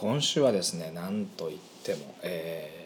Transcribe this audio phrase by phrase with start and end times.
[0.00, 2.80] 今週はですねなんといっても、えー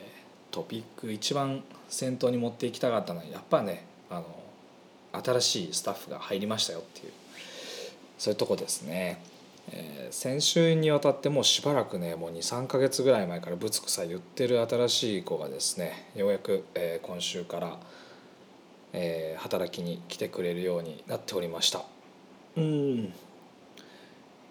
[0.50, 4.24] トピック一番先頭に持っていきたかったのはやっぱねあの
[5.20, 7.12] 新しいスタッフが入りましたよっていう
[8.18, 9.20] そういうとこですね、
[9.72, 17.78] えー先週にわたってもうしばらくねもう23ヶ月ぐらい前からぶつくさ言ってる新しい子がですねようやく、えー今週から、
[18.92, 21.82] えー働きに来てくれるようになっておりました。
[22.56, 23.12] うん。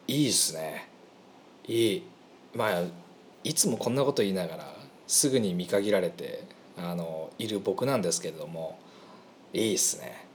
[0.07, 0.89] いいですね。
[1.66, 2.04] いい。
[2.56, 2.84] まあ
[3.43, 4.74] いつもこんなこと言いながら
[5.07, 6.44] すぐに見限られて
[6.78, 8.80] あのいる僕なんですけれども
[9.54, 10.25] いいっすね。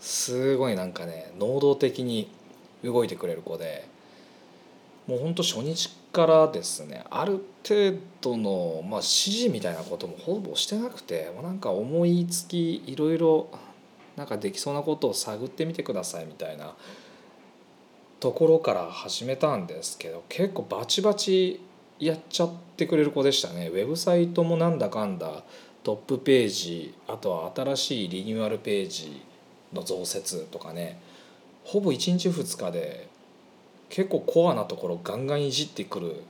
[0.00, 2.30] すごいなんかね能動的に
[2.82, 3.86] 動いてくれる子で
[5.06, 13.48] もうほんと初日からですねある程度の、まあ、指示みたいなこともほぼしてなくてもなんか思いつきいろいろ
[14.16, 16.74] なんかできそうなことを探ってみてくださいみたいな
[18.20, 21.60] ところから始めたんですけど結構バチバチ
[21.98, 23.68] やっちゃってくれる子でしたね。
[23.68, 25.42] ウェブサイトもなんだかんだ
[25.82, 29.22] トップページあとは新しいリニューアルページ
[29.72, 31.00] の増設とかね。
[31.64, 33.08] ほぼ1日2日で
[33.88, 36.22] 結構コアなところガンガンいじってくる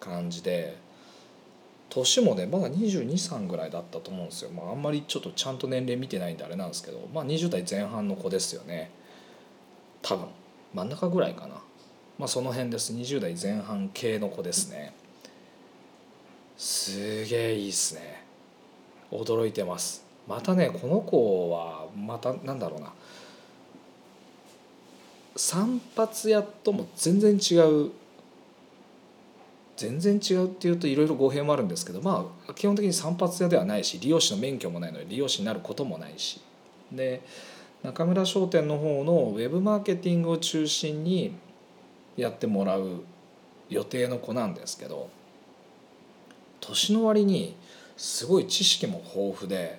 [0.00, 0.76] 感じで
[1.90, 8.90] 年もねまだ223ぐらいだったと思うんですよ、まあ、あんまりちょっとちゃんと年齢見てないんであれなんですけど、まあ、20代前半の子ですよね。
[10.02, 10.26] 多分。
[10.74, 11.54] 真ん中ぐらいかな。
[12.18, 12.92] まあその辺です。
[12.92, 14.92] 20代前半系の子ですね。
[16.56, 18.24] すげえいいっすね。
[19.10, 20.04] 驚いてます。
[20.26, 22.92] またねこの子はまたなんだろうな。
[25.36, 27.54] 散髪屋とも全然違
[27.86, 27.90] う。
[29.76, 36.40] 全然違うっていうといろいろ語弊もあるんですけどまあ基本的に散髪屋ではないし理容師の免許もないので理容師になることもないし。
[36.90, 37.22] で
[37.82, 41.34] 中村商店の方のウェブマーケティングを中心に
[42.16, 43.04] やってもらう
[43.68, 45.08] 予定の子なんですけど
[46.60, 47.54] 年の割に
[47.96, 49.78] すごい知識も豊富で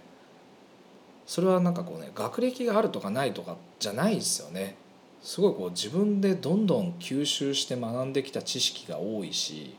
[1.25, 4.75] それはなんかこうね学歴があるとかないとかじゃないですよね。
[5.21, 9.75] すごいこう自分でどんどん吸収して学んできた知識が多いし、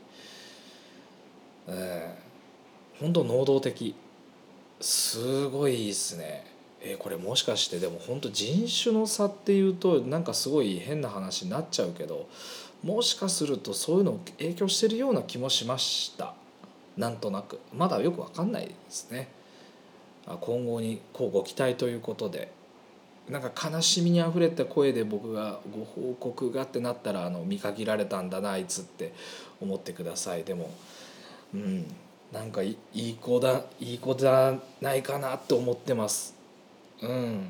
[1.67, 3.95] えー、本当能動的。
[4.79, 6.45] すごいいいですね。
[6.81, 12.27] えーこれもしかしてでも本当人種の差っていうとなんかすごい変な話になっちゃうけど
[12.83, 16.33] もしかするとそういうの影響してるような気もしました。
[16.97, 17.59] なんとなく。
[17.73, 19.29] まだよく分かんないですね。
[20.25, 22.51] 今後にこうご期待ということで。
[23.29, 29.13] なんか悲しみにあふれた声で僕がご報告がってなったらあの見限られたんだなあいつって
[29.61, 30.43] 思ってください。
[30.43, 30.71] でも
[31.53, 31.85] うん。
[32.31, 36.40] なんかいいい子だいい子じゃないかなって思ってます。
[37.01, 37.47] うん。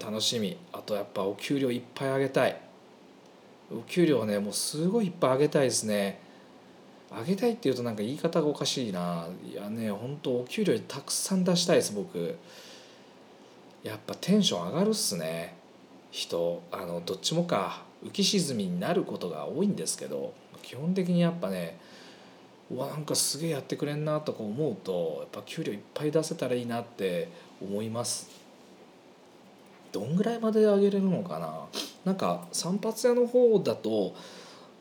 [0.00, 0.56] 楽しみ。
[0.72, 2.60] あとやっぱお給料いっぱいあげたい。
[3.72, 6.20] お給料ねもうすごいいっぱいあげたいですね。
[7.10, 9.26] あげたいっていうとなんか言い方がおかしいな。
[9.50, 12.36] いやね本当お給料たくさん出したいです僕。
[13.82, 15.56] やっぱテンション上がるっすね。
[16.10, 17.82] 人あのどっちもか。
[18.04, 20.32] 浮き沈みになることが多いんですけど。
[20.62, 21.78] 基本的にやっぱね
[22.70, 27.28] うわなんかすげえやってくれんなとか思うとやっぱ給料いっぱい出せたらいいなって
[27.60, 28.39] 思います。
[29.92, 31.66] どんぐらいまで上げれるのかな？
[32.04, 34.14] なんか散髪屋の方だと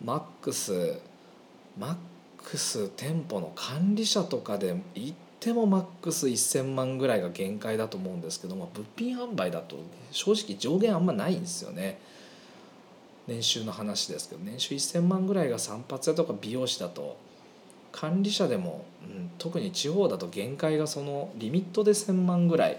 [0.04, 1.00] マックス
[1.78, 1.96] マッ
[2.44, 9.78] クス店舗の管理者とかで行ってもマックス1,000万ぐらいが限界だと思うんですけども物品販売だと
[10.12, 12.00] 正直上限あんまないんですよね。
[13.28, 17.18] 年収の話ですけど年収1,000万ぐらいが散髪屋とか美容師だと
[17.92, 22.78] 管理者でも、うん、特に地方だと限界がそのリミットで1,000万ぐらい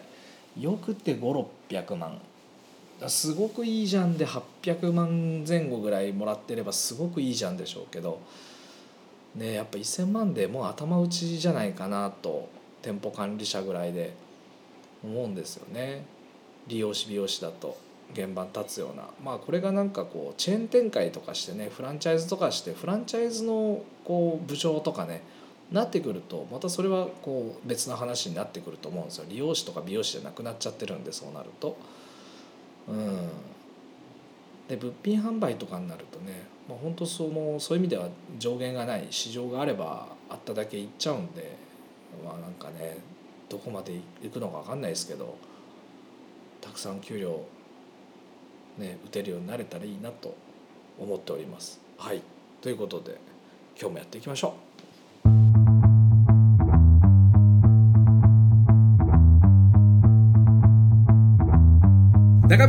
[0.58, 2.20] よくて5600万
[3.06, 8.20] すごくいいじゃんで800万前後ぐらいもらってればすごくいいじゃんでしょうけど。
[9.34, 12.48] ねやっぱ1,000万でもう頭打ちじゃないかなと
[12.82, 14.12] 店舗管理者ぐらいで
[15.04, 16.04] 思うんですよね。
[16.66, 17.78] 利用師美容師だと
[18.12, 19.04] 現場に立つような。
[19.24, 25.22] まあこれがなんかこうチェーン展開とかしてねフランチャイズとかしてフランチャイズのこう部長とかね
[25.72, 31.76] なってくるとまたそれはこう別の話になってくると思うんですよ利用師とか美容師じゃなくなっちゃってるんでそうなると。
[32.88, 33.28] うん、
[34.68, 38.08] で物品販売とかになるとね、まあ、本当そのそういう意味では
[38.38, 41.56] 上限がない市場があればあっただけいっちゃうんで
[42.24, 42.98] まあなんかね
[43.48, 43.92] どこまで
[44.22, 45.36] 行くのか分かんないですけど
[46.60, 47.42] たくさん給料
[48.78, 50.34] ね打てるようになれたらいいなと
[50.98, 51.80] 思っております。
[51.96, 52.22] はい
[52.60, 53.18] ということで
[53.78, 54.69] 今日もやっていきましょう。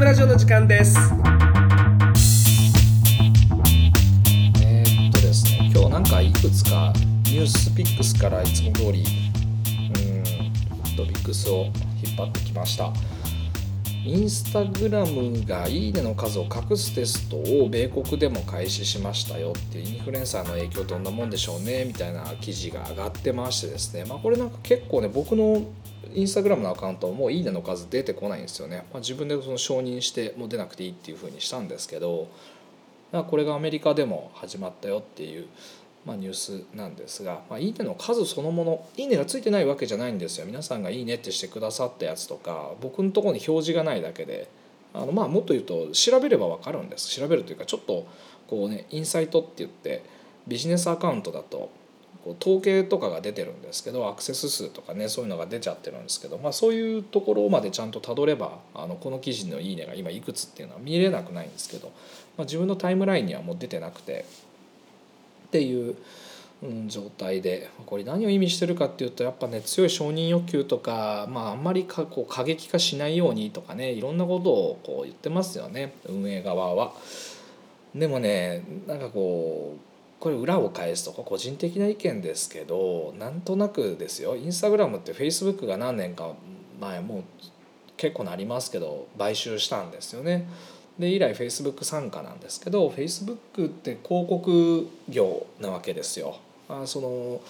[0.02, 0.98] 中村城の時間です。
[4.64, 6.92] えーっとですね今日なんかいくつか
[7.26, 11.66] ニュースピックスからいつも通りうんトピックスを
[12.04, 12.92] 引っ張ってきました。
[14.04, 24.06] インスタグラムがいいねの数を隠すテストを米国でも開始しましたよってインフルエンサーの影響どんなもんでしょうねみたいな記事が上がってましてですね。
[24.06, 25.64] まあこれなんか結構ね僕の
[26.14, 32.28] インスタグラムのアカウントもういいねの数出てこないんですよね、まあ、自分でその承認してもう出なくていいっていう風にしたんですけど
[33.12, 35.48] これがアメリカでも始まったよっていう、
[36.06, 40.46] まあ、ニュースなんですが、まあ、いいねの数そのものいいねがついてないわけじゃないんですよ。
[40.46, 44.50] 皆さんがいいねってしてくださったやつとか僕のところに表示がないだけで
[44.94, 47.10] あのまあもっと言うと調べれば分かるんです。
[47.10, 48.08] 調べるというかちょっと
[48.48, 50.04] こうねインサイトって言って
[50.48, 51.70] ビジネスアカウントだと
[52.24, 61.88] こう統計とかが出てるんですけどアクセス数とかねそういうのが出ちゃってるんですけど、まあ、そういうところまでちゃんとたどればあのこの記事の「いいね」が今いくつっていうのは見れなくないんですけど、
[62.38, 64.26] まあ、自分のタイムラインにはもう出てなくて
[65.48, 65.96] っていう。
[66.64, 76.94] うん、状態でこれ何を意味してるかっていうとやっぱね強い承認欲求とか、まあ、あんまりかこう過激化しないようにとかねいろんなことをこう言ってますよね運営側は。
[77.96, 79.91] でもねなんかこう
[80.22, 86.34] これ裏を返すと個人的な意見ですけどなんとなくですよインスタグラムってフェイスブックが何年か
[86.80, 87.24] 前もう
[87.98, 90.48] 結構なりますけど買収したんですよね。
[91.00, 96.38] で以来フェイスブック傘下なんですけどフェイスブックって広告業なわけですよ。
[96.70, 97.42] あその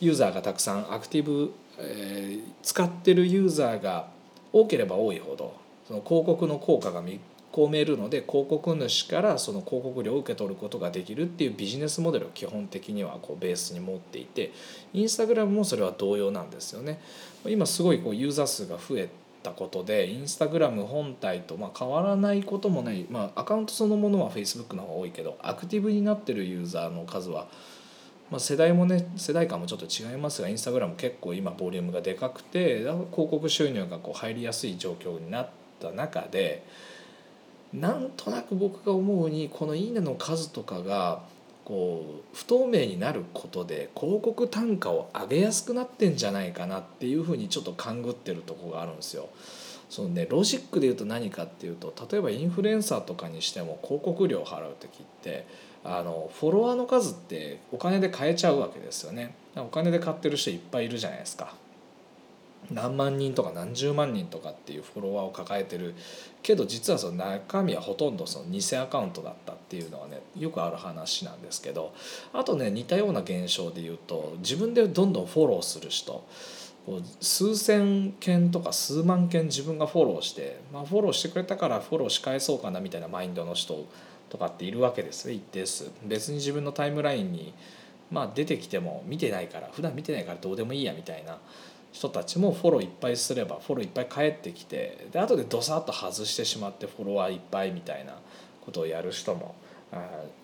[0.00, 4.08] ユーザーがたくさんアクティブ、えー、使ってるユーザーが
[4.54, 5.54] 多ければ多いほど
[5.86, 7.20] その広告の効果が見
[7.56, 14.52] 込めるので広告主からその広告料を受け取ることができるっていうビジネスモデルを基本的にはこうベースに持っていて
[14.92, 17.00] インスタグラムもそれは同様なんですよね。
[17.46, 19.08] 今すごいこうユーザー数が増え
[19.42, 27.46] たことでインスタグラム本体とま変わらないこともない、まあ、アカウントそのものは Facebook の方が多いけどアクティブになってるユーザーの数は
[28.30, 35.50] まあ、世代もね世代間もちょっと違いますがインスタグラム結構今ボリュームがでかくて広告収入がこう入りやすい状況になっ
[35.80, 36.64] た中で
[37.72, 41.22] なんとなく僕が思うにこの「いいね」の数とかが
[41.64, 49.28] こう不透明になることで広告単価を上げやすくなってんじゃないかなっていうふうにちょっと勘ぐってるとこがあるんですよ。
[49.90, 55.46] そのねロジックで言うと何かっていうと例えばインフルエンサーとかにしても広告料を払う時って
[55.84, 59.34] あのフォロワーの数ってお金で買えちゃうわけですよね。
[59.56, 61.54] お金で買ってる人いっぱいいるじゃないですか。
[62.70, 65.94] 何万人とか何十万人とかっていうフォロワーを抱えてる
[66.42, 71.94] けど実はその中身はほとんどその偽アカウントだったっていうのはねよくある話なんですけど
[72.32, 76.24] あとね似たような現象で言うと自分でどんどんフォローする人
[77.20, 83.86] 数千件とか数万件自分がフォローして、まあ、フォローしてくれたからフォローし返そうかなみたいなマインドの人
[84.30, 85.90] とかっているわけですね一定数。
[86.04, 87.52] 別に自分のタイムラインに
[88.10, 91.38] まあ出てきても見てないから普段見てないからどうでもいいやみたいな。
[91.96, 98.18] 人たちもフォローいっぱいすればフォローいっぱい返ってきてで後でドサッと外してしまってフォロワーいっぱいみたいな
[98.60, 99.54] ことをやる人も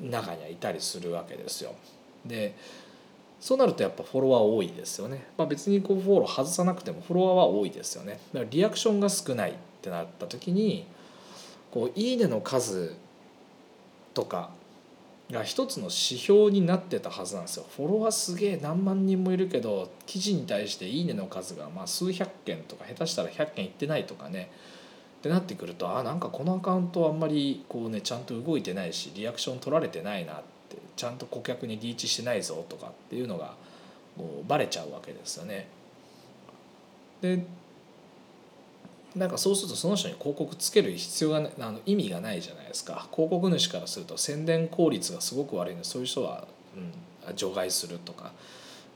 [0.00, 1.75] 中にはいたりするわけですよ。
[2.25, 2.54] で
[3.38, 5.26] そうなるとやっぱフォロワー多いですよね。
[5.37, 8.20] まあ、別にこうフォロー外さなくてもフォロワーは多いですよね。
[8.32, 10.87] だからリアクションが少ないってなった時に
[11.70, 12.94] こういいねの数
[14.14, 14.50] とか
[15.32, 24.51] が一つの指標になってたはずなんですよフォロワーすげえ何万人もいるけど記事に対して「いいね」の数がまあ数百件とか下手したら100件いってないとかね
[25.20, 30.36] ってなってくるとあなんかこのアカウントあんまりこうねちゃんと動いてないしリアクション取られてないなっ
[30.69, 33.55] てちゃんと顧客にリーチしてないぞとかっていうのが
[34.19, 35.69] こうバレちゃうわけですよね。
[37.22, 37.43] で
[39.16, 43.08] なんかそうするとその人に広告つける必要があの意味がないじゃないですか。
[43.12, 46.46] 広告主からすると宣伝効率がすごく悪いのでそういう人は、
[47.26, 48.32] うん、除外するとか、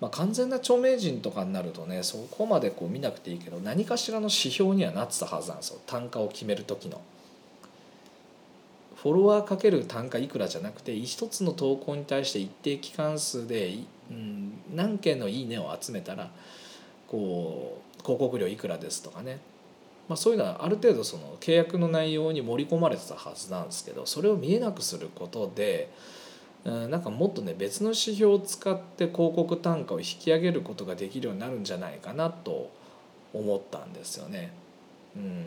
[0.01, 5.81] まあ、完全な著名人とかになるとねそこまでこう見なくていいけど何かしらの指標にはなってたはずなんですよ。
[5.87, 7.01] 単価を決める時の。
[8.97, 13.79] フォロワーかける単価いくらじゃなくて一つの投稿に対して一定期間数で、
[14.11, 16.31] うん、何件の「いいね」を集めたら
[17.07, 19.39] こう広告料いくらですとかね。
[20.09, 25.91] まあ、そういうのはある程度その契約の内容に盛り込まれてたはずなんですけどそれを見えなくすることで
[26.65, 32.71] なんかもっとね別の指標を使って広告単価を引き上げることができるようになるんじゃないかなと
[33.33, 34.53] 思ったんですよね。
[35.15, 35.47] うん、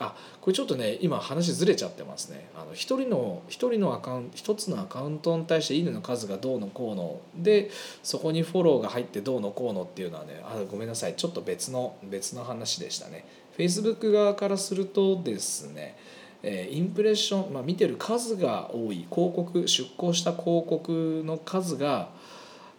[0.00, 2.48] あこれちょっとね今話ずれちゃってますね。
[2.56, 7.70] あの一人の一人のアカウント一つのアカウントに対して「いいね」の数がどうのこうので
[8.02, 13.24] そこにフォローが入ってどうのこうのっていうのはねあごめんなさいちょっと別の別の話でしたね。
[13.56, 15.96] フェイスブック側からするとですね
[16.42, 22.10] インプレッション、まあ、見てる数が多い広告出稿した広告の数が、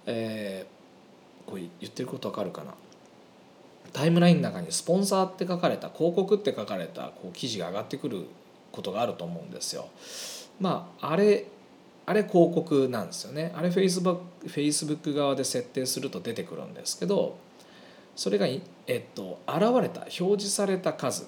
[0.06, 0.76] えー
[1.46, 2.74] これ言ってることわかるかな？
[3.94, 8.26] タイムラインの中にスポンサーって書かれた広告って書かれたこう記事が上がってくる
[8.72, 9.88] ことがあると思うんですよ。
[10.60, 11.46] まああれ
[12.08, 13.54] あれ広告なんですよね。
[13.56, 17.38] あれ Facebook, Facebook 側で設定すると出てくるんですけど
[18.16, 18.60] それが、え
[18.98, 21.28] っと、現れた表示された数。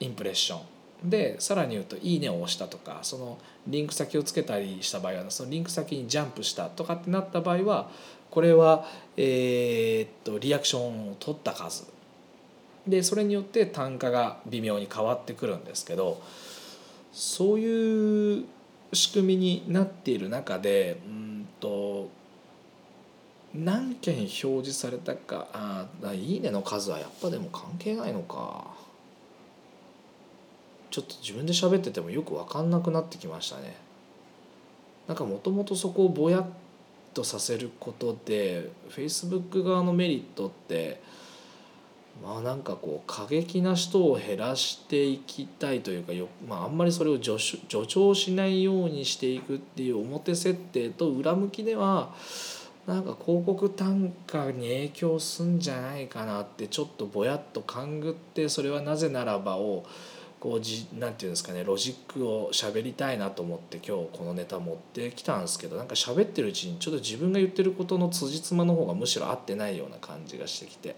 [0.00, 0.60] インプレッション。
[1.04, 3.36] でさらに言うと「いいね」を押したとかその
[3.66, 7.90] リンク先をつけたりした場合はそのリンク先にジャンプしたとかってなった場合は
[8.30, 8.86] これは、
[9.16, 11.84] えーっとリアクションを取った数。
[12.86, 16.20] でそれによって単価が微妙に変わってくるんですけど
[17.12, 18.44] そういう
[18.92, 21.33] 仕組みになっている中でうん
[23.54, 28.74] 何件表示されたかああいいねの数はやっぱでも関係ないのか。
[30.90, 33.74] ちょっと自分で喋っててもよく分かんなくなってきましたね。
[35.08, 36.46] なんかもともとそこをぼやっ
[37.12, 41.00] とさせることで Facebook 側のメリットって
[42.22, 52.14] まあなんかこう過激な人を減らしていきたいというかよ、まあ、あんまりそれを助助長しないようにしていくっていう表設定と裏向きでは
[52.86, 59.86] なんか広告単価に影響すんじゃないかなってちょっとぼやっと勘ぐってそれはなぜならばを
[60.38, 70.96] こうなんていうんですかねロジックを喋りたいなと思って今日このネタ持ってきたんですけどなんか喋ってるうちにちょっと自分が言ってることの辻褄の方がむしろ合ってないような感じがしてきて、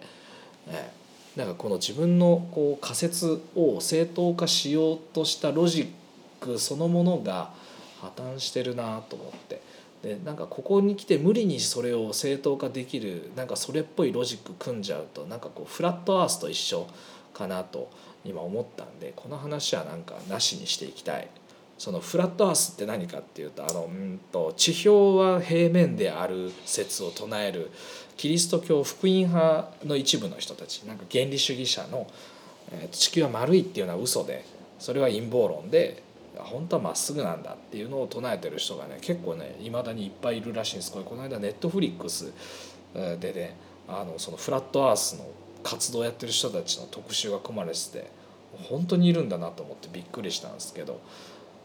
[0.67, 0.91] え
[1.37, 7.53] え、なんかこの自分のこう仮説を正当化しようとしたロジックそのものが
[8.01, 9.66] 破綻してるなと思って。
[10.03, 16.87] でなんかここに来て無理にそれを正当化できるなんかそれっぽいロジック組んじゃうとなんかこうフラットアースと一緒
[17.33, 17.91] かなと
[18.25, 21.29] 今思ったんでこの話はなんかなしにしていきたい。
[21.79, 27.71] そのフラットアースって何かっていうとあのうんと地表は平面である説を唱える
[28.17, 32.07] キリスト教福音派の一部の人たちなんか原理主義者の、
[32.73, 34.47] え地球は丸いっていうのは嘘で
[34.79, 36.03] それは陰謀論で
[36.45, 40.93] 本当はまっすぐなんだっていうのを唱えてる人がね結構ねいまだにいっぱいいるらしいんです。
[40.93, 42.33] これこの間ネットフリックス
[42.95, 43.57] でね
[43.89, 45.27] あのそのフラットアースの
[45.63, 48.11] 活動やってる人たちの特集が組まれてて
[48.69, 51.01] 本当にいるんだなと思ってびっくりしたんですけど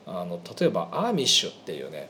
[0.05, 2.09] あの例えば「アーミッシュ」っていうね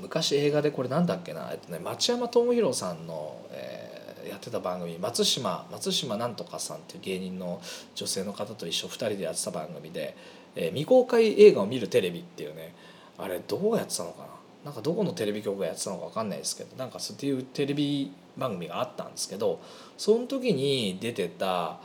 [0.00, 3.94] 昔映画でこれなんだっけな、えっとね、町山智博さんの、えー
[4.28, 7.60] やってた番組松島松島なんとかさんっていう芸人の
[7.94, 10.16] 女性の方と一緒2人でやってた番組で、
[10.56, 12.74] えー未公開映画を見るテレビっていうね
[13.18, 14.28] あれどうやってたのかな？
[14.66, 19.60] なんかどこのテレビ局がやってたのか分かんないですけどなんかそういうテレビ番組があったんですけど
[19.98, 21.78] その時に出てた、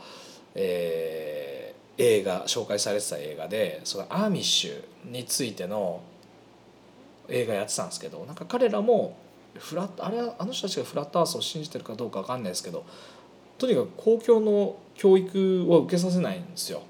[0.54, 6.00] えー映画紹介されてた映画でそのアーミッシュについての
[7.28, 9.18] 映画やってたんですけどなんか彼らも
[9.58, 12.86] フラッあれあの人たちがフラットアースを信じてるかどうか分かんないですけど
[13.58, 16.80] とにかく公共の教育を受けさせないんですよ。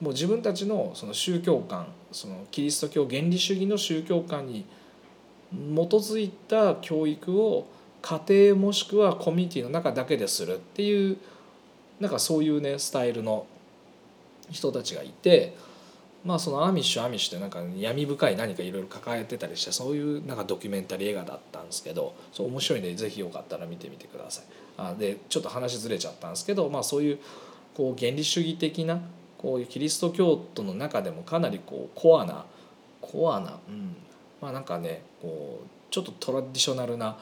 [0.00, 4.64] もう自分たちのその宗教観そのキリスト教原理主義の宗教観に
[5.52, 5.56] 基
[5.94, 7.66] づいた教育を
[8.02, 11.16] 家庭もしくはコミュニティの中だけでするっていう
[12.00, 13.46] なんかそういうねスタイルの
[14.50, 15.56] 人たちがいて
[16.24, 24.44] まあそのアミッシュアミッシュってなんか闇深い何かいろいろ抱えてたりしてそういうなんかドキュメンタリー映画だったんですけどそう面白いんでぜひよかったら見てみてください。
[24.76, 27.18] あでちょっと話ずれちゃったんですけど、まあ、そういう
[27.74, 29.00] こう原理主義的な
[29.44, 32.46] こういうキリスト教徒の中でもかなりこうコアな
[33.02, 33.94] コアな、うん、
[34.40, 37.18] まあなんかねこうちょっとトラディショナルな、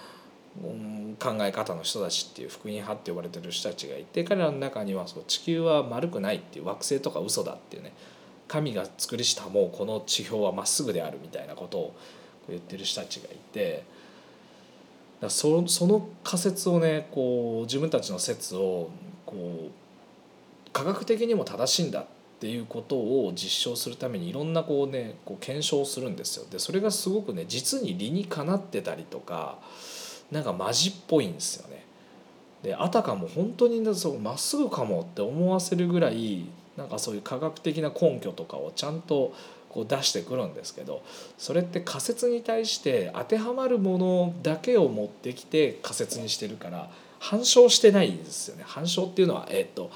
[0.63, 7.93] うん、考え方の人たちっていう福音派って呼ばれてる人たちがいて彼らの中にはそう地球は丸くないっていう惑星とか嘘だっていうね
[8.47, 11.95] 神が作りしたもうこの地表はまっすぐであるみたいなことを
[12.49, 13.83] 言ってる人たちがいて
[15.21, 18.91] だそその仮説をねこう自分たちの説を
[19.27, 19.62] こう
[20.73, 22.05] 科学的にも正しいんだっ
[22.41, 26.47] ていうことを実証するためにいろんなこうねこう検証するんですよ。
[26.51, 29.59] でそれがすごくね実に理にかなってたりとか
[30.31, 31.85] なんかマジっぽいんですよね。
[32.63, 39.35] であたかも本当にまっすぐかもって思わせるぐらいなんかそういう科学的な根拠とかをちゃんと
[39.69, 41.03] こう出してくるんですけど
[41.39, 46.91] それって仮説に対して当てはまるものだけを持ってきて仮説にしてるから
[47.23, 49.93] 反証してないですよね反証っていうのはえっと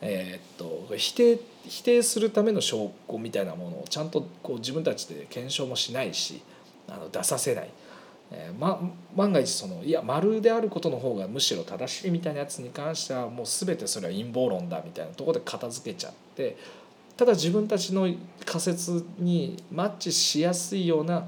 [0.00, 6.40] えっと否定否定するための証拠みたいなものをちゃんとこう自分たちで検証もしないし
[6.88, 7.70] あの出させない。
[8.32, 8.80] えーま、
[9.16, 16.56] 万が一そのいや丸であることの方がむしろ正しいみたいなやつに関してはもう全てそれは陰謀論だみたいなとこで片付けちゃって
[17.16, 18.08] ただ自分たちの
[18.46, 21.26] 仮説にマッチしやすいような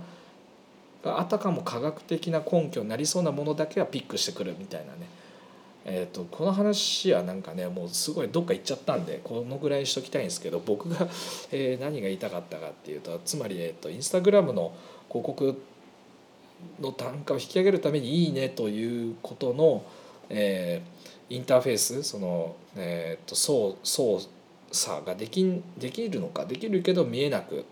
[1.05, 5.09] あたかも科学的な根拠になりそうなものだけはピックしてくるみたいなね、
[5.85, 11.09] えーと、この話はなんかねもうすごいどっか行っちゃったんでこのぐらいにしときたいんですけど僕が、
[11.51, 14.73] えー、何が言いたかったかっていうとつまり、えーと、インスタグラムの
[15.09, 15.61] 広告
[16.81, 19.83] の単価を引き上げるために「いいね」ということの、
[20.29, 24.21] えー、インターフェースその、えーと、操操
[24.71, 27.65] 作ができできるのかできるけど見えなく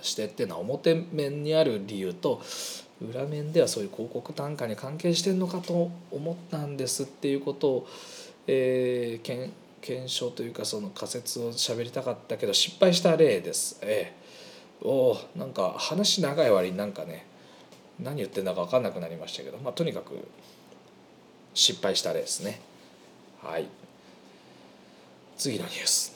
[0.00, 2.40] してっていうのは表面にある理由と
[3.00, 7.88] 裏面ではそういう広告単価に関係してるのかと思ったんですっていうことを、
[8.46, 13.78] えー、検検証というかその仮説を喋りたかったけど失敗した例です。
[13.82, 17.26] えー、おなんか話長い割になんかね
[18.00, 20.26] 何言ってんだか分かんなくなりましたけど、まあ、とにかく
[21.52, 22.60] 失敗した例ですね。
[23.42, 23.66] はい
[25.36, 26.14] 次のニュース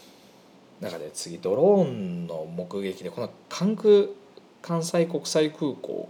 [0.80, 4.06] 中で次ドローンの目撃でこの関空
[4.62, 6.08] 関西国際空港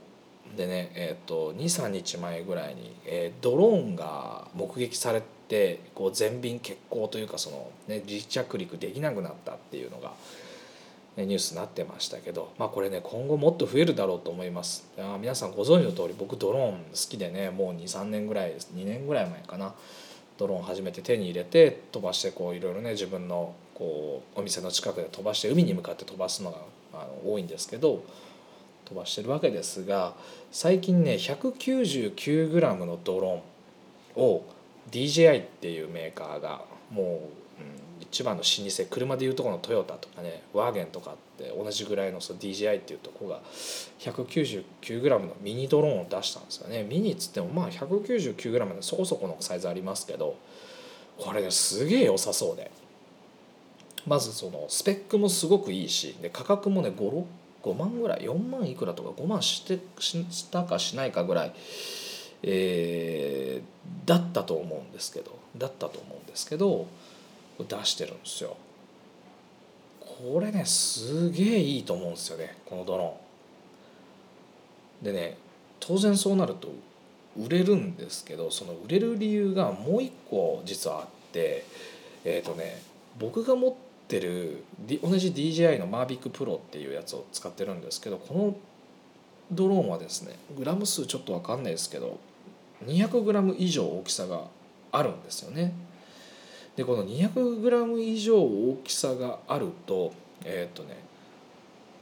[0.59, 10.13] でね、えーと、23日前ぐらいに、えー、ドローンが目撃されてこう全便欠航というかその、ね、離着陸できなくなったっていうのが
[11.17, 14.87] ニュースになってましたけど、まあ、これね今後もっと増えるだろうと思います。
[15.21, 19.75] 皆さんご存知の通り僕ドローン好きでねもう23年ぐらい2年ぐらい前かな。
[20.37, 26.59] ドローン初めて手に入れて飛ばしてこういろいろね自分のこうお店の近くで飛ばして海に向かって飛ばすのが
[26.95, 28.05] あの多いんですけど
[28.89, 30.15] 飛ばしてるわけですが
[30.51, 34.45] 最近ね 199g のドローンを
[34.91, 37.21] DJI っていうメーカーがもう、うん、
[38.01, 43.41] 一番の老舗車でいうとこのトヨタとかねワーゲンとかって同じぐらいのその DJI っていうとこが
[43.99, 46.85] 199g のミニドローンを出したんですよね。
[46.85, 50.37] ミニっつってもまあ 199g でそこそこのサイズありますけど
[51.19, 52.71] これねすげえ良さそうで。
[54.07, 57.25] まずそのスペックもすごくいいしで価格もね56
[57.69, 61.53] 5万ぐらい4万いくらとか5万してしたかしないかぐらい、
[62.43, 66.87] えー、だったと思うんですけどだったと思うんですけど
[67.59, 68.57] 出してるんですよ。
[70.01, 75.13] これねすげえいいと思うんですよねこのドローン。
[75.13, 75.37] でね
[75.81, 76.69] 当然そうなると
[77.37, 81.65] 売れるんですけどその売れる理由がもう一個実はあって
[82.25, 82.83] えっ、ー、とね
[83.19, 84.65] 僕が持っててる
[85.03, 88.57] 同じ DJI のマービックプロっていうやつを使ってるんですけどこの
[89.53, 92.19] ドローンはですねグラム数ちょっと分かんないですけど
[92.87, 94.45] 200グラム以上大きさが
[94.93, 95.73] あるんですよね。
[96.77, 100.13] でこの200グラム以上大きさがあると
[100.45, 100.97] えっ、とね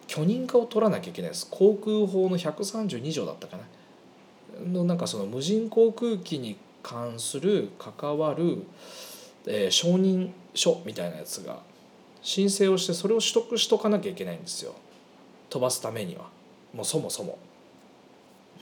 [0.07, 3.63] 許認可を取らなきゃいけないです航空法の132条だったかな
[4.71, 8.63] のなんかその無人航空機に関する関わる、
[9.47, 11.61] えー、承認書みたいなやつが
[12.27, 14.75] 申請をしてそれを取得しとかなきゃいけないんですよ
[15.49, 16.25] 飛ばすためには
[16.75, 17.39] もうそもそも。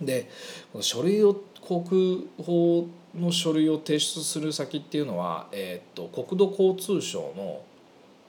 [0.01, 0.29] で
[0.71, 2.87] この書類を航空法
[3.19, 7.63] の書類を提出する先っていうのは、えーと、国土交通省の、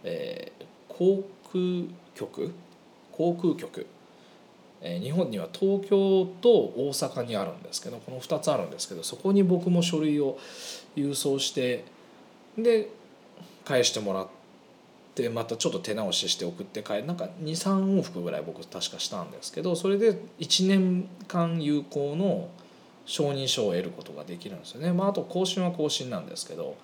[0.05, 2.53] えー、航空局？
[3.11, 3.87] 航空局、
[4.81, 10.37] えー、日本には東京と大阪にあるんですけどこの2つあるんですけどそこに僕も書類を
[10.95, 11.83] 郵送して
[12.57, 12.89] で
[13.65, 14.34] 返してもらって。
[15.15, 22.49] でまたちょっと手直しして送って帰るなんか23往復ぐらい僕確かしたんですけどそれで1年間有効の
[23.05, 24.91] 承認書を得ることができるんですよね。
[24.91, 26.75] まあ、あと更新は更新なんですけど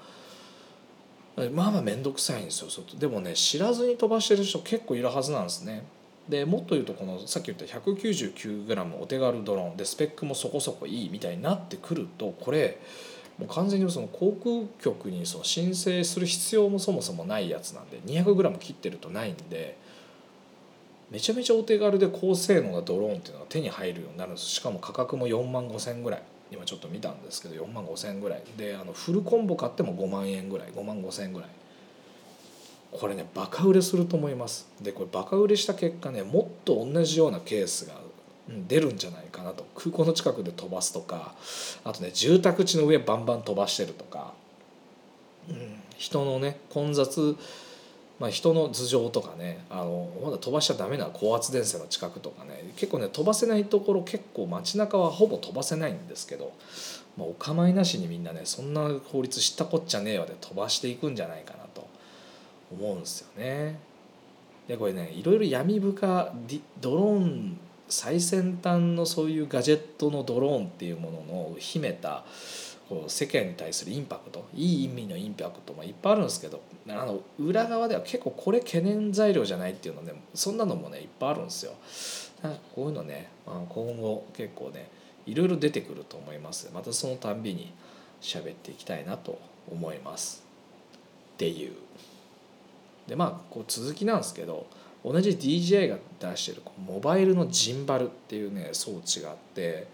[1.54, 5.84] まあまあ面倒くさいんですよでもね知らずに飛ばしてる人結構いるはずなんですね。
[6.30, 12.78] でもっと言うとこのさっき言った 199g お手軽ドローンでスペックもそこそこいいみたいになってくるとこれ
[13.42, 19.76] もう完全にその航空局にその申請する必要もそもそもないやつなんで 200g 切ってるとないんで
[21.10, 24.46] めちゃめちゃお手軽で高性能なドローンっていうのが手に入るようになるんです。
[24.46, 26.24] しかも価格も4万5千円ぐらい。
[26.52, 28.44] 今ちょっと見たんですけど4万5千円ぐらい。
[28.58, 30.70] であのフルコンボ買っても5万円ぐらい。
[30.70, 31.50] 5万5千円ぐらい。
[32.94, 34.70] これねバカ売れすると思います。
[34.82, 37.96] でこれバカ売れした結果ねもっと同じようなケースが
[38.68, 39.66] 出るんじゃないかなと。
[39.76, 41.34] 空港の近くで飛ばすとか
[41.84, 44.34] あとね住宅地の上バンバン飛ばしてるとか、
[45.50, 45.56] うん、
[45.98, 47.36] 人のね混雑、
[48.20, 56.54] まあ、人の頭上とかねあのまだ飛ばしちゃダメな高圧電線の近くとかね結構ね飛ばせないところ結構街中はほぼ飛ばせないんですけど、
[57.18, 61.92] まあ、お構いなしにみんなねそんな法律知ったこっちゃねえわで飛ばしていくんじゃないかなと。
[62.72, 63.80] 思うんですよね。
[64.68, 66.34] でこれねいろいろ闇深
[66.80, 67.58] ドローン
[67.92, 72.24] 最先端のそういうガジェットのドローンっていうものの秘めた
[72.90, 81.74] こう世間に対するインパクトいい意味のインパクトもいっぱいあるんですけどあの裏側では結構これ懸念材料じゃないっていうのねそんなのもねいっぱいあるんですよ。
[82.42, 84.90] なんかこういうのね今後結構ね
[85.26, 86.70] いろいろ出てくると思います。
[86.74, 87.72] またそのたんびに
[88.22, 89.40] 喋っていきたいなと
[89.72, 90.44] 思います。
[91.36, 91.74] っていう。
[93.08, 94.68] でまあこう続きなんですけど
[95.04, 99.88] 同じ DJI が出してるモバイルのジンバルっていうね装置があって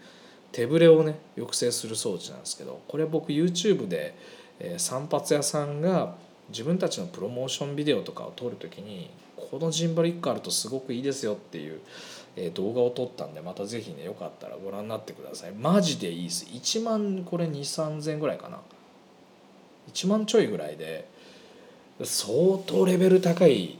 [0.52, 4.14] 手ぶれをね抑制する装置なんですけどこれ僕 YouTube で、
[4.58, 6.14] えー、散髪屋さんが
[6.50, 11.80] 自分たちのプロモーションビデオとかを撮る時にこのジンバル1個あるとすごくいいですよっていう、
[12.36, 15.52] えー、動画を撮ったんでまた是非ねよかったらご覧になってください。
[15.52, 16.46] マジでいいです。
[16.46, 18.58] 1万これ2 3 0 0 0ぐらいかな。
[19.92, 21.08] 1万ちょいぐらいで
[22.04, 23.78] 相当レベル高い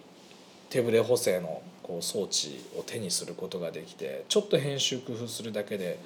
[0.71, 5.99] 手ブレ補正のこう装置を手にすることができてちょっと編集工夫するだけで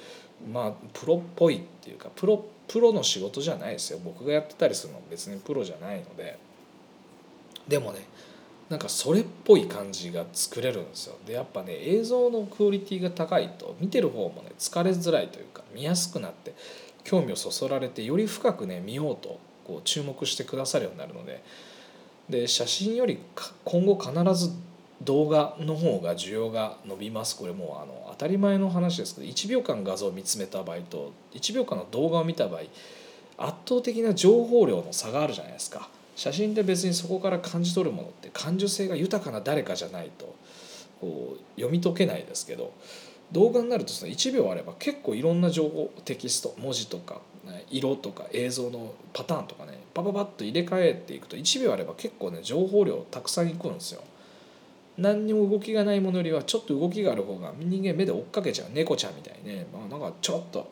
[0.53, 3.99] まあプロっぽいっていうかプロプロの仕事じゃないですよ。
[4.03, 6.39] 僕がやってたりするの別にプロじゃないので。
[7.69, 8.07] でもね
[8.69, 11.17] なんかそれっぽい感じが作れるんですよ。
[11.27, 16.55] でやっぱね映像のクオリティが高いと見てる方もね疲れづらいというか見やすくなって
[17.05, 21.43] 興味をそそられてより深くね見ようとこう注目してくださるようになるので
[22.33, 23.21] で写真より
[23.65, 24.51] 今後必ず
[25.03, 27.37] 動画の方が需要が伸びます。
[27.37, 32.61] これもうあの当たり前の話ですけど1秒間画像を見つめた場合と1秒間の動画を見た場合
[33.39, 35.89] 圧倒的な情報量の差があるじゃないですか。
[36.15, 40.35] 写真って別にそこから感じ取るものって感受性が豊かな誰かじゃないと
[41.01, 42.73] こう読み解けないですけど
[43.33, 47.23] 動画になるとその1秒あれば結構いろんな情報テキスト文字とか
[47.71, 54.03] 色とか映像のパターンとかねパパパッと入れ替えていくと1秒あれば結構ね情報量たくさんいくんですよ。
[54.99, 60.71] 何にも動きがないものよりはちょっと動きがある方が人間目で追っかけちゃう猫ちゃんみたいにね、まあ、なんかちょっと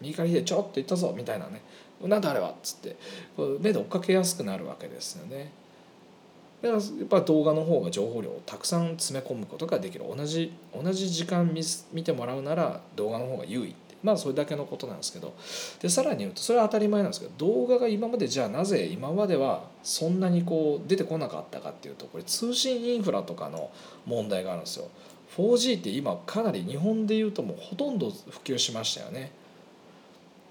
[0.00, 1.60] 右から左ちょっと行ったぞみたいなね
[2.02, 2.96] なんだあれはっつって
[3.60, 5.52] 目で追っかけやすくなるわけですよね。
[6.62, 11.54] だからやっぱ動画の方が情報量をたくさん詰め込むことができる同じ同じ時間
[11.92, 15.34] 見てもらうなら動画の方が優位まあそれだけのことなんですけど。
[15.80, 23.70] でさらに言うとそれは当たり前なんですけど動画が今までじゃあなぜ今まではそんなにこう出てこなかったかっていうとこれ通信インフラとかの
[24.06, 24.88] 問題があるんですよ。
[25.36, 29.32] 4G って今かなり日本でいうともうほとんど普及しましたよね。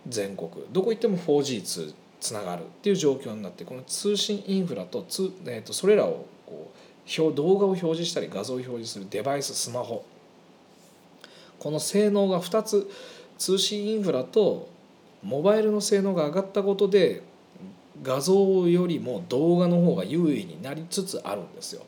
[0.07, 0.49] 全国。
[0.71, 10.05] どこ行っても 4G つつながるっていう状況になってこの通信インフラとつ、えー、とそれらをこう動画を表示したり画像を表示するデバイススマホ。
[11.59, 12.89] この性能が2つ
[13.39, 14.69] 通信インフラと
[15.23, 17.23] モバイルの性能が上がったことで
[18.03, 21.83] 画像よりも動画の方が優位になりつつあるんですよ。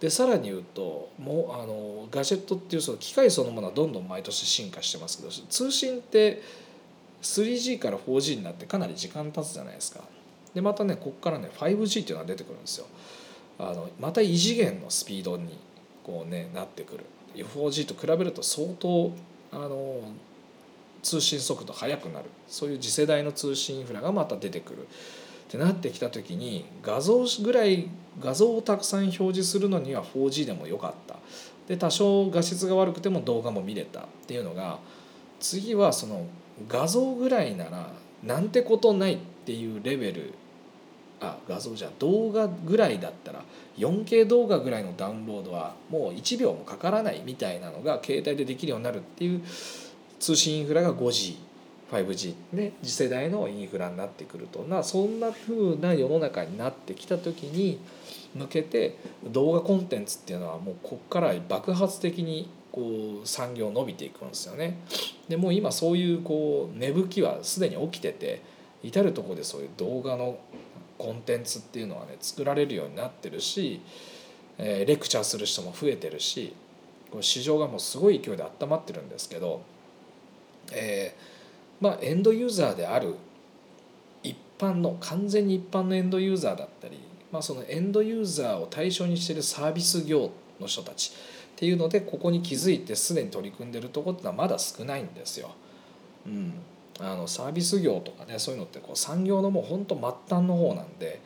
[0.00, 6.42] でさらに言うともうあのガジェットっていうその機械そのものはどんどん毎年進化してますけど通信って
[7.22, 10.00] 3G から 4G になってかなり時間経つじゃないですか。
[10.54, 12.86] でまたねここからね 5G っていうのが出てくるんですよ。
[13.58, 15.56] あのまた異次元のスピードに
[16.04, 19.12] こうねなってくる 4G と比べると相当
[19.52, 20.00] あの
[21.02, 22.26] 通信速度速くなる。
[22.48, 24.82] そういう次世代の通信インフラがまた出てくる。
[24.82, 24.86] っ
[25.52, 27.90] てなってきた時に画像ぐらい
[28.22, 31.16] 画像をたくさん表示するのには 4G でもよかった。
[31.68, 34.78] で多少画質が悪くても動画も見れたっていうのが
[35.40, 36.26] 次はその
[36.68, 37.90] 画像ぐらいなら
[38.22, 40.32] なんてことないっていうレベル。
[41.20, 43.44] あ画像じゃ動画ぐらいだったら
[43.78, 49.40] 4K 動画ぐらいのダウンロードはもう1秒もかからないみたいなのが携帯でできるようになるっていう
[50.22, 51.34] 通信インフラが 5G。
[51.90, 57.80] 5G で次世代のインフラになってくるとなそんな風な世の中になってきた時に
[58.34, 64.78] 向けて動画コンテンツっていうのはもうこっから爆発的にこう産業伸びていくんですよね。
[65.28, 68.40] でもう今そういうこう芽吹きはすでに起きてて
[68.84, 70.38] 至る所でそういう動画の
[70.98, 73.82] コンテンツっていうのはね作られるようになってるし、
[74.56, 76.54] えー、レクチャーする人も増えてるし
[77.10, 79.71] これ市場がもうすごい勢いで温まってるんですけど。
[80.70, 83.16] えー、まあエンドユーザーである
[84.22, 86.98] 一般の完全に一般のエンドユーザーだったり、
[87.32, 95.50] まあ、そのエンドユーザーを対象にしてるサービス業の人たちっていうのでここに気づいてすでに取り組んでるとこってのはまだ少ないんですよ。
[96.26, 96.54] うん、
[97.00, 101.20] あのサービス業とかねそういうのってこう産業のもうほんと末端の方なんで、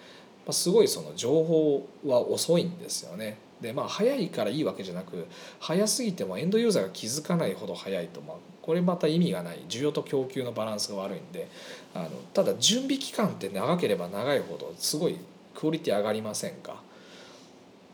[0.46, 3.38] まあ、すごいその情報は遅いんですよね。
[3.60, 5.26] でまあ早いからいいわけじゃなく
[5.60, 11.48] 早すぎてもエンドユーザーが気づかないほど早いとまあこれまた意味がない需要と供給のバランスが悪いんで
[11.94, 15.16] あのただ準備期間って長ければ長いほどすごい
[15.54, 16.84] クオリティ上がりませんか。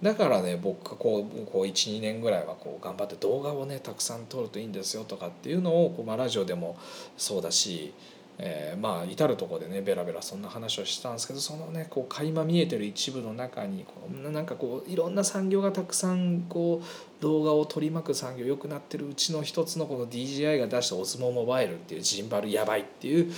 [0.02, 6.76] だからね僕がこうこう12年ぐらいはこう頑張って動画をねたくさん撮るといいんですよとかっていうのをこう、まあ、ラジオでも
[7.16, 7.94] そうだし
[8.38, 23.32] えーまあ至る所でねベラベラそんな話をしたんですけどそのねこう垣間見えてる一部の中にこうなんかこういろんな産業がたくさんこう動画を取り巻く産業良くなってるうちの一つのこの DJI が出したオズモモバイルっていうジンバルやばいっていう、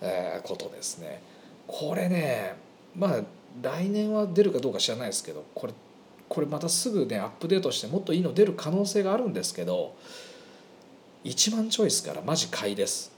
[0.00, 1.22] えーことですね。
[1.66, 2.56] これね
[2.96, 3.20] まあ
[3.62, 5.72] 来年は出るかどうか知らないですけどこれ
[6.28, 9.94] これまたすぐねアップデートしてもっといいの出る可能性があるんですけど
[11.24, 13.10] 1万チョイスからマジ買いです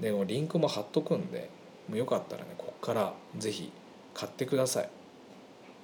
[0.00, 1.50] でもリンクも貼っとくんで
[1.88, 3.70] もうよかったらねここからぜひ
[4.12, 4.88] 買ってください。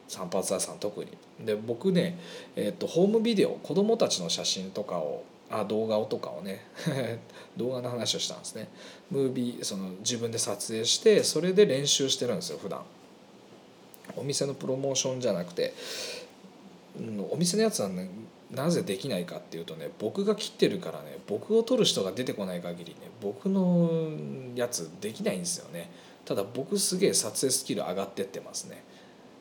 [0.09, 1.11] 散髪屋さん特に。
[1.39, 2.19] で僕ね、
[2.57, 6.65] えー、とホームビデオ子供たちの写真とかをあ動画をとかをね
[7.57, 8.69] 動画の話をしたんですね。
[9.11, 12.83] ムービーその自分で撮影してそれで練習してるんですよ普段。
[14.17, 15.73] お店のプロモーションじゃなくて、
[16.99, 18.09] うん、お店のやつはね
[18.55, 24.11] なぜできないかっていうとね僕が切ってるからね僕を撮る人が出てこない限りね僕の
[24.57, 25.91] やつできないんですよね。
[26.25, 28.85] ただ僕すげえ撮影スキル上がってってますね、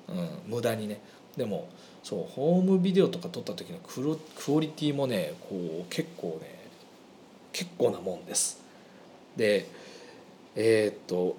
[0.08, 1.02] うん、無駄にね。
[1.36, 1.70] でも
[2.04, 6.60] そうホームビデオとか撮った時のクロクオリティもねこう結構ね
[7.52, 8.62] 結構なもんです。
[9.36, 9.68] で
[10.56, 11.36] えーっと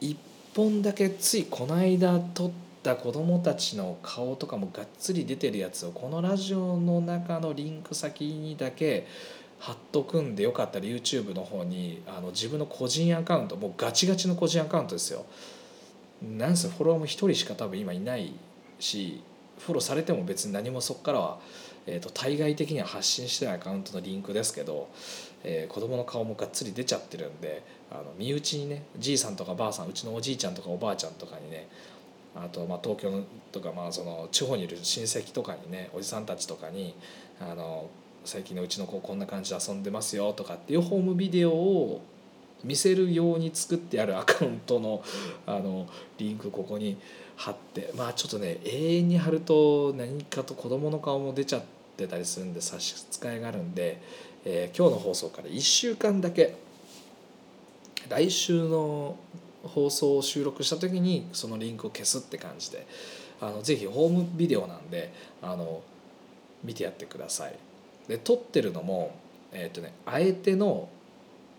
[0.00, 0.16] 1
[0.54, 9.06] 本だけついこの間撮った子供たちの顔とかもがっつり出てるやつをこのラジオの中のリンク先にだけ
[9.58, 15.24] 貼っとくんでよかったら YouTube の方にあの自分の個人アカウントもうガチガチの個人アカウントですよ。
[16.22, 18.32] なんせフォロワーも1人しか多分今いない
[18.78, 19.22] し
[19.58, 21.38] フォローされても別に何もそこからは、
[21.86, 24.88] えー、と対外的には発信してないアカウントのリンクですけど、
[25.44, 31.68] えー、子供の顔もがっつり出ちゃってるんであの身内にねじいさんとかばあさんうちのおじいちゃんとかおばあちゃんとかにね
[32.36, 36.94] あとまあ東京とかまあその地方にいる親戚とかにねおじさんたちとかに
[37.40, 37.88] あの
[38.24, 42.02] 最近のうちの子こんな感じで遊んでますよとかっていうホームビデオを
[42.64, 45.02] 見せるように作ってあるアカウントの
[45.46, 45.86] あの
[46.18, 46.96] リンクここに
[47.36, 51.62] 貼ってまあちょっとね永遠に貼ると何かと子供の顔も出ちゃっ
[51.96, 54.00] てたりするんで差し支えがあるんで、
[54.44, 56.54] えー今日の放送から1週間だけ
[58.08, 59.16] 来週の
[59.66, 62.86] 放送を収録した時にそのリンクを消すって感じで
[63.40, 65.82] あのぜひホームビデオなんであの
[66.64, 67.54] 見てやってください。
[68.08, 69.14] で撮ってるのも
[69.52, 70.88] えっ、とねあえての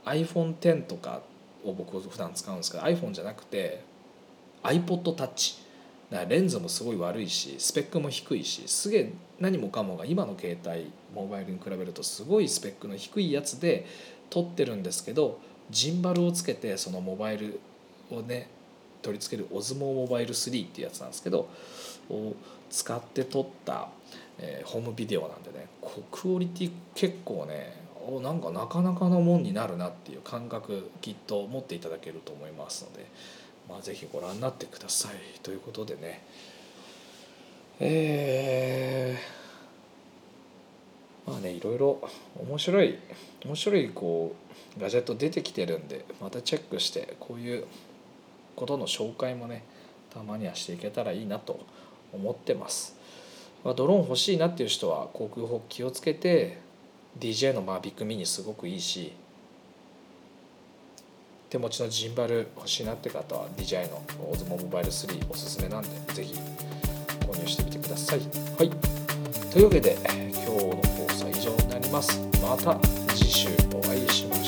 [0.05, 1.21] iPhone10 とか
[1.63, 3.83] を僕普段使うんですけど iPhone じゃなくて
[4.63, 5.67] iPodTouch
[6.09, 13.85] だからレンズもすごい悪いしスペックも低いしすげえ何もかもが今の携帯モバイルに比べるとすごいスペックの低いやつで
[14.29, 15.39] 撮ってるんですけど
[15.69, 17.59] ジンバルをつけてそのモバイル
[18.11, 18.49] をね
[19.01, 21.49] 取り付けるオズモモバイル3っていうやつなんですけど
[22.09, 22.33] を
[22.69, 23.89] 使って撮った、
[24.39, 27.73] えーホームビデオなんでねこクオリティ結構ね
[28.05, 33.05] おなんかなかなかのもんになるなっていう感覚きっと持っていただけると思いますので、
[33.69, 35.39] まあ、ぜひご覧になってください。
[35.41, 36.23] ということでね。
[37.79, 39.47] えー
[41.27, 41.99] まあねいろいろ
[42.39, 42.97] 面白い
[43.45, 44.33] 面白いこ
[44.77, 47.65] うガジェット出てきてるんでまたチェックしてこういう
[48.57, 49.63] ことの紹介もね
[50.13, 51.65] たまにはしていけたらいいなと
[52.11, 52.97] 思ってます、
[53.63, 56.59] まあ、ドローン欲しいなっていう人は航空法気をつけて
[57.19, 59.13] DJ のマービックミニすごくいいし
[61.49, 66.35] 手持ちのジンバル欲しいなって方は DJI のオズモモバイル3おすすめなんでぜひ
[67.21, 68.19] 購入してみてください。
[68.19, 68.69] はい、
[69.51, 72.19] というわけで今日の放送は以上になります。
[72.41, 72.77] また
[73.15, 74.46] 次週お会いしましょう。